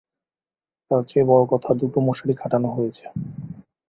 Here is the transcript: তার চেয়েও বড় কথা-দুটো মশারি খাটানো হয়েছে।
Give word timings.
তার 0.91 1.01
চেয়েও 1.09 1.29
বড় 1.31 1.43
কথা-দুটো 1.51 1.97
মশারি 2.07 2.33
খাটানো 2.41 2.69
হয়েছে। 2.75 3.05